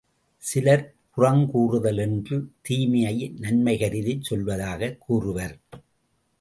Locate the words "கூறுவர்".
4.97-5.59